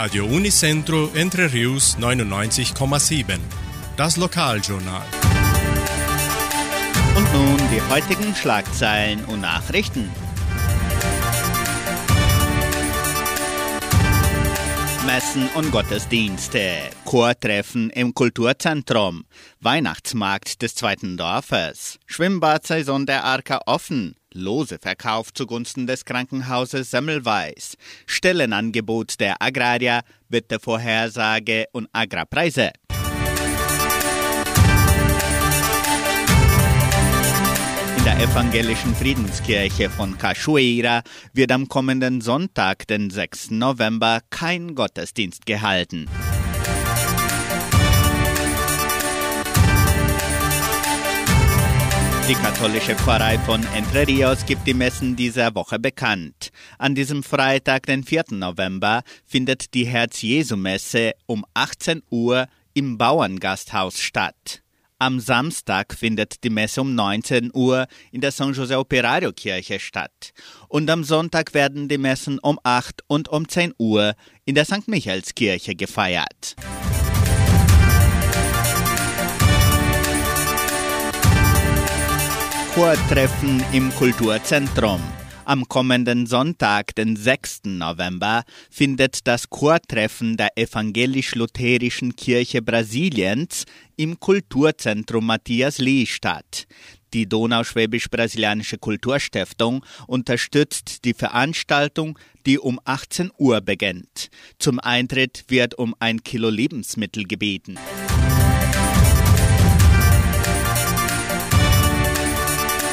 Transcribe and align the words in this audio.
Radio 0.00 0.26
Unicentro 0.26 1.10
Entre 1.12 1.52
Rius 1.52 1.98
99,7. 1.98 3.40
Das 3.96 4.16
Lokaljournal. 4.16 5.02
Und 7.16 7.32
nun 7.32 7.56
die 7.72 7.82
heutigen 7.92 8.32
Schlagzeilen 8.32 9.24
und 9.24 9.40
Nachrichten. 9.40 10.08
Messen 15.04 15.48
und 15.56 15.72
Gottesdienste, 15.72 16.90
Chortreffen 17.04 17.90
im 17.90 18.14
Kulturzentrum, 18.14 19.24
Weihnachtsmarkt 19.58 20.62
des 20.62 20.76
zweiten 20.76 21.16
Dorfes, 21.16 21.98
Schwimmbadsaison 22.06 23.04
der 23.04 23.24
Arka 23.24 23.62
offen, 23.66 24.14
Loseverkauf 24.34 25.32
zugunsten 25.32 25.86
des 25.86 26.04
Krankenhauses 26.04 26.90
Semmelweis, 26.90 27.76
Stellenangebot 28.06 29.20
der 29.20 29.40
Agrarier, 29.40 30.02
Wettervorhersage 30.28 31.66
und 31.72 31.88
Agrarpreise. 31.92 32.70
In 37.96 38.04
der 38.04 38.20
evangelischen 38.20 38.94
Friedenskirche 38.94 39.90
von 39.90 40.16
Cachoeira 40.18 41.02
wird 41.32 41.52
am 41.52 41.68
kommenden 41.68 42.20
Sonntag, 42.20 42.86
den 42.86 43.10
6. 43.10 43.50
November, 43.52 44.20
kein 44.30 44.74
Gottesdienst 44.74 45.46
gehalten. 45.46 46.08
Die 52.28 52.34
katholische 52.34 52.94
Pfarrei 52.94 53.38
von 53.38 53.64
Entre 53.74 54.06
Rios 54.06 54.44
gibt 54.44 54.66
die 54.66 54.74
Messen 54.74 55.16
dieser 55.16 55.54
Woche 55.54 55.78
bekannt. 55.78 56.50
An 56.76 56.94
diesem 56.94 57.22
Freitag, 57.22 57.86
den 57.86 58.04
4. 58.04 58.24
November, 58.32 59.00
findet 59.24 59.72
die 59.72 59.86
Herz-Jesu-Messe 59.86 61.12
um 61.24 61.46
18 61.54 62.02
Uhr 62.10 62.46
im 62.74 62.98
Bauerngasthaus 62.98 63.98
statt. 63.98 64.62
Am 64.98 65.20
Samstag 65.20 65.94
findet 65.94 66.44
die 66.44 66.50
Messe 66.50 66.82
um 66.82 66.94
19 66.94 67.50
Uhr 67.54 67.86
in 68.12 68.20
der 68.20 68.32
San 68.32 68.52
José 68.52 68.76
Operario 68.76 69.32
Kirche 69.32 69.80
statt. 69.80 70.34
Und 70.68 70.90
am 70.90 71.04
Sonntag 71.04 71.54
werden 71.54 71.88
die 71.88 71.96
Messen 71.96 72.38
um 72.40 72.60
8 72.62 73.04
und 73.06 73.30
um 73.30 73.48
10 73.48 73.72
Uhr 73.78 74.12
in 74.44 74.54
der 74.54 74.66
St. 74.66 74.86
Michaelskirche 74.86 75.74
gefeiert. 75.74 76.56
Chortreffen 82.78 83.60
im 83.72 83.92
Kulturzentrum. 83.96 85.00
Am 85.44 85.66
kommenden 85.66 86.26
Sonntag, 86.26 86.94
den 86.94 87.16
6. 87.16 87.62
November, 87.64 88.44
findet 88.70 89.26
das 89.26 89.50
Chortreffen 89.50 90.36
der 90.36 90.56
Evangelisch-Lutherischen 90.56 92.14
Kirche 92.14 92.62
Brasiliens 92.62 93.64
im 93.96 94.20
Kulturzentrum 94.20 95.26
Matthias 95.26 95.78
Lee 95.78 96.06
statt. 96.06 96.68
Die 97.14 97.28
Donauschwäbisch-Brasilianische 97.28 98.78
Kulturstiftung 98.78 99.84
unterstützt 100.06 101.04
die 101.04 101.14
Veranstaltung, 101.14 102.16
die 102.46 102.60
um 102.60 102.78
18 102.84 103.32
Uhr 103.38 103.60
beginnt. 103.60 104.28
Zum 104.60 104.78
Eintritt 104.78 105.46
wird 105.48 105.74
um 105.74 105.96
ein 105.98 106.22
Kilo 106.22 106.48
Lebensmittel 106.48 107.24
gebeten. 107.24 107.76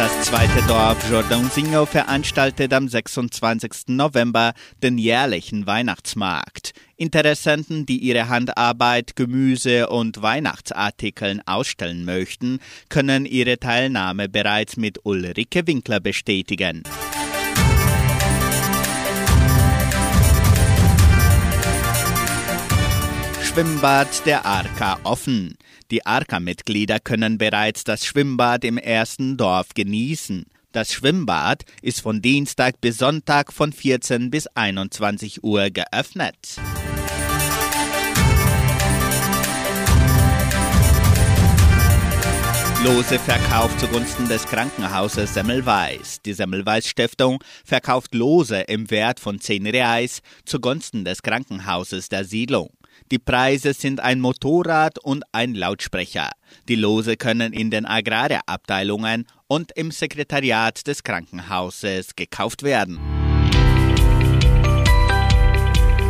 Das 0.00 0.22
zweite 0.22 0.62
Dorf 0.66 0.96
Jordãozinho 1.10 1.84
veranstaltet 1.84 2.72
am 2.72 2.88
26. 2.88 3.88
November 3.88 4.54
den 4.82 4.96
jährlichen 4.96 5.66
Weihnachtsmarkt. 5.66 6.72
Interessenten, 6.96 7.84
die 7.84 7.98
ihre 7.98 8.30
Handarbeit, 8.30 9.14
Gemüse 9.14 9.90
und 9.90 10.22
Weihnachtsartikeln 10.22 11.42
ausstellen 11.46 12.06
möchten, 12.06 12.60
können 12.88 13.26
ihre 13.26 13.58
Teilnahme 13.58 14.30
bereits 14.30 14.78
mit 14.78 15.00
Ulrike 15.04 15.66
Winkler 15.66 16.00
bestätigen. 16.00 16.82
Schwimmbad 23.42 24.24
der 24.24 24.46
Arka 24.46 24.98
offen. 25.04 25.58
Die 25.90 26.06
Arka-Mitglieder 26.06 27.00
können 27.00 27.36
bereits 27.36 27.82
das 27.82 28.06
Schwimmbad 28.06 28.64
im 28.64 28.78
ersten 28.78 29.36
Dorf 29.36 29.70
genießen. 29.74 30.46
Das 30.70 30.92
Schwimmbad 30.92 31.64
ist 31.82 32.00
von 32.00 32.22
Dienstag 32.22 32.80
bis 32.80 32.98
Sonntag 32.98 33.52
von 33.52 33.72
14 33.72 34.30
bis 34.30 34.46
21 34.46 35.42
Uhr 35.42 35.70
geöffnet. 35.70 36.36
Lose 42.84 43.18
Verkauf 43.18 43.76
zugunsten 43.78 44.28
des 44.28 44.46
Krankenhauses 44.46 45.34
Semmelweis. 45.34 46.22
Die 46.22 46.34
Semmelweis 46.34 46.86
Stiftung 46.86 47.42
verkauft 47.64 48.14
Lose 48.14 48.60
im 48.60 48.90
Wert 48.92 49.18
von 49.18 49.40
10 49.40 49.66
Reais 49.66 50.22
zugunsten 50.44 51.04
des 51.04 51.22
Krankenhauses 51.22 52.08
der 52.08 52.24
Siedlung. 52.24 52.70
Die 53.10 53.18
Preise 53.18 53.72
sind 53.72 54.00
ein 54.00 54.20
Motorrad 54.20 54.98
und 54.98 55.24
ein 55.32 55.54
Lautsprecher. 55.54 56.30
Die 56.68 56.76
Lose 56.76 57.16
können 57.16 57.52
in 57.52 57.70
den 57.70 57.86
Agrarabteilungen 57.86 59.26
und 59.46 59.72
im 59.72 59.90
Sekretariat 59.90 60.86
des 60.86 61.02
Krankenhauses 61.02 62.14
gekauft 62.14 62.62
werden. 62.62 62.98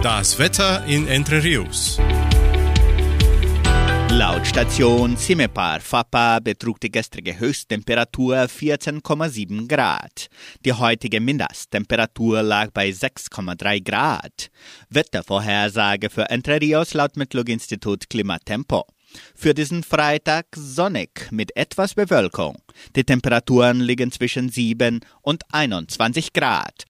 Das 0.03 0.39
Wetter 0.39 0.85
in 0.87 1.07
Entre 1.07 1.43
Rios. 1.43 1.99
Laut 4.13 4.45
Station 4.45 5.17
Simepar 5.17 5.81
Fapa 5.81 6.41
betrug 6.41 6.81
die 6.81 6.91
gestrige 6.91 7.39
Höchsttemperatur 7.39 8.39
14,7 8.39 9.69
Grad. 9.69 10.27
Die 10.65 10.73
heutige 10.73 11.21
Mindesttemperatur 11.21 12.43
lag 12.43 12.73
bei 12.73 12.89
6,3 12.89 13.85
Grad. 13.85 14.51
Wettervorhersage 14.89 16.11
für 16.11 16.29
Entre 16.29 16.61
Rios 16.61 16.93
laut 16.93 17.17
Metlog-Institut 17.17 18.11
Klimatempo. 18.11 18.85
Für 19.35 19.55
diesen 19.55 19.83
Freitag 19.85 20.47
sonnig 20.57 21.29
mit 21.31 21.57
etwas 21.57 21.95
Bewölkung. 21.95 22.59
Die 22.97 23.05
Temperaturen 23.05 23.81
liegen 23.81 24.11
zwischen 24.11 24.49
7 24.49 25.01
und 25.23 25.43
21 25.53 26.33
Grad. 26.33 26.75